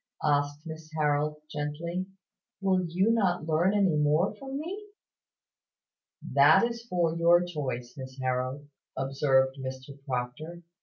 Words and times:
asked 0.23 0.65
Miss 0.65 0.89
Harold, 0.97 1.35
gently. 1.51 2.07
"Will 2.59 2.85
you 2.87 3.11
not 3.11 3.45
learn 3.45 3.75
any 3.75 3.95
more 3.95 4.33
from 4.33 4.57
me?" 4.59 4.87
"That 6.33 6.63
is 6.63 6.87
for 6.89 7.15
your 7.15 7.43
choice, 7.43 7.93
Miss 7.95 8.17
Harold," 8.19 8.67
observed 8.97 9.59
Mrs 9.59 10.03
Proctor. 10.03 10.63